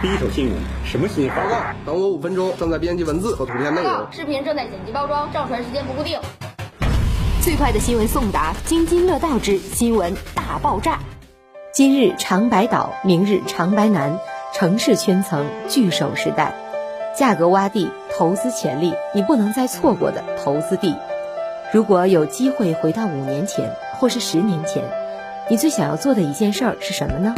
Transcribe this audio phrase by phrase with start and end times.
[0.00, 0.54] 第一手新闻，
[0.84, 1.34] 什么新闻？
[1.34, 4.06] 报告，等我五分钟，正在编辑文字和图片内容。
[4.12, 6.20] 视频正在剪辑包装，上传时间不固定。
[7.42, 11.00] 最快的新闻送达，津津乐道之新闻大爆炸。
[11.72, 14.20] 今日长白岛，明日长白南，
[14.54, 16.54] 城市圈层聚首时代，
[17.16, 20.94] 价格洼地，投资潜力，你不能再错过的投资地。
[21.72, 24.84] 如果有机会回到五年前，或是十年前，
[25.50, 27.34] 你最想要做的一件事儿是什么呢？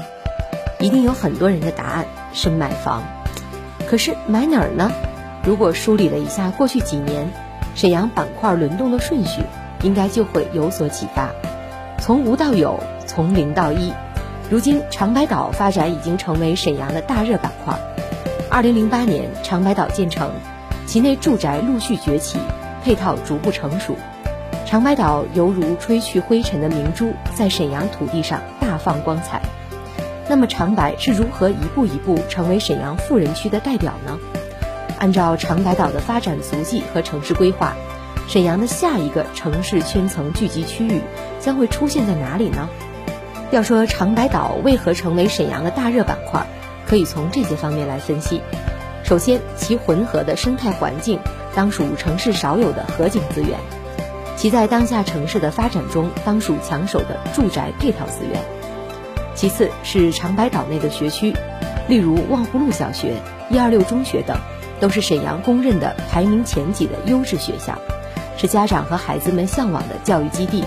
[0.79, 3.03] 一定有很多人的答案是买房。
[3.87, 4.91] 可是买哪儿呢？
[5.43, 7.29] 如果梳理了一下过去几年
[7.75, 9.43] 沈阳板块轮动的顺序，
[9.83, 11.31] 应该就会有所启发。
[11.99, 13.93] 从无到有，从零到一。
[14.51, 17.79] 如今长白岛发展已经成为沈阳的大热板块。
[18.51, 20.31] 二零零八年长白岛建成，
[20.87, 22.39] 其内住宅陆续崛起，
[22.83, 23.97] 配套逐步成熟。
[24.67, 29.41] 长白岛犹如吹去灰尘的明珠，在沈阳土地上大放光彩。
[30.31, 34.17] 那么长白是如何一步一步成为沈阳富人区的代表呢？
[34.97, 37.75] 按照长白岛的发展足迹和城市规划，
[38.29, 41.03] 沈阳的下一个城市圈层聚集区域
[41.41, 42.69] 将会出现在哪里呢？
[43.51, 46.47] 要说长白岛为何成为沈阳的大热板块，
[46.87, 48.41] 可以从这些方面来分析。
[49.03, 51.19] 首先，其浑合的生态环境
[51.57, 53.59] 当属城市少有的河景资源；
[54.37, 58.41] 其在当下城市的发展中当属抢手的住宅配套资源；
[59.41, 61.33] 其次是长白岛内的学区，
[61.89, 63.15] 例如望湖路小学、
[63.49, 64.37] 一二六中学等，
[64.81, 67.79] 都是沈阳公认的排名前几的优质学校，
[68.37, 70.63] 是家长和孩子们向往的教育基地。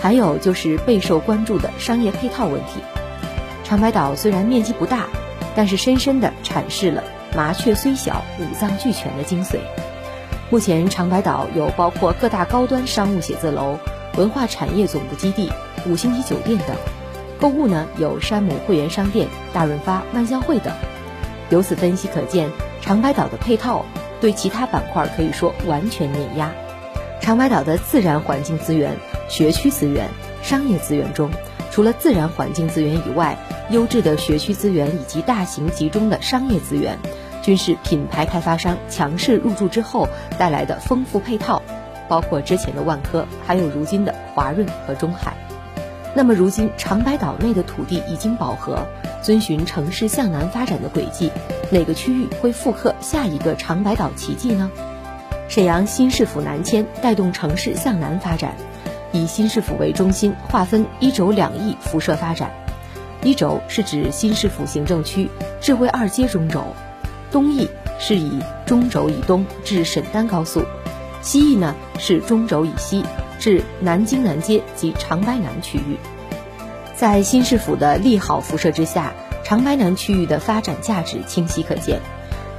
[0.00, 2.80] 还有就是备受关注的商业配套问题。
[3.62, 5.08] 长白岛虽然面积不大，
[5.54, 7.04] 但是深深地阐释了
[7.36, 9.58] “麻雀虽小，五脏俱全”的精髓。
[10.48, 13.78] 目前，长白岛有包括各大高端商务写字楼、
[14.16, 15.52] 文化产业总部基地、
[15.86, 16.74] 五星级酒店等。
[17.42, 20.72] 购物呢，有山姆会员商店、大润发、万象汇等。
[21.50, 22.48] 由此分析可见，
[22.80, 23.84] 长白岛的配套
[24.20, 26.52] 对其他板块可以说完全碾压。
[27.20, 28.96] 长白岛的自然环境资源。
[29.28, 30.08] 学区资源、
[30.42, 31.30] 商业资源中，
[31.70, 33.34] 除了自然环境资源以外，
[33.70, 36.98] 优质的学区资源以及大型集中的商业资源，
[37.42, 40.06] 均是品牌开发商强势入驻之后
[40.38, 41.62] 带来的丰富配套，
[42.08, 45.34] 包括之前的万科，还有如今的华润和中海。
[46.14, 48.86] 那么，如今长白岛内的土地已经饱和，
[49.22, 51.30] 遵循城市向南发展的轨迹，
[51.70, 54.70] 哪个区域会复刻下一个长白岛奇迹呢？
[55.48, 58.54] 沈阳新市府南迁，带动城市向南发展。
[59.10, 62.50] 以新市府为中心，划分一轴两翼辐射发展。
[63.22, 65.30] 一轴是指新市府行政区
[65.60, 66.74] 智慧二街中轴，
[67.30, 67.68] 东翼
[67.98, 70.62] 是以中轴以东至沈丹高速，
[71.20, 73.04] 西翼呢是中轴以西
[73.42, 75.96] 至南京南街及长白南区域。
[76.94, 81.98] 在新市府的利好辐射之下，长白南区域的发展价值清晰可见。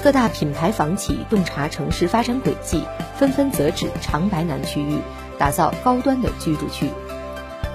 [0.03, 2.83] 各大品牌房企洞察城市发展轨迹，
[3.15, 4.97] 纷纷择址长白南区域。
[5.39, 6.89] 打造高端的居住区，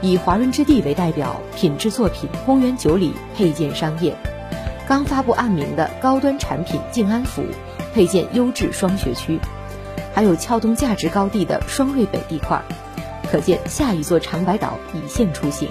[0.02, 4.14] 以华润置地为代表，品质作品公园九里配件商业，
[4.86, 7.42] 刚发布案名的高端产品静安府，
[7.94, 9.40] 配件优质双学区，
[10.14, 12.62] 还有撬动价值高地的双瑞北地块，
[13.31, 15.69] 可见下一座长白岛已现雏形。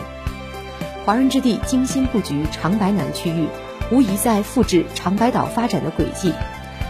[1.06, 3.48] 华润之地精心布局长白南区域，
[3.92, 6.34] 无疑在复制长白岛发展的轨迹，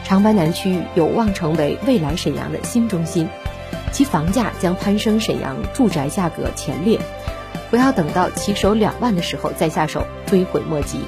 [0.04, 3.28] 长白南区域有望成为未来沈阳的新中心。
[3.92, 7.00] 其房价将攀升沈阳住宅价格前列，
[7.70, 11.00] 不要等到起手两万的时候再下手，追悔莫及。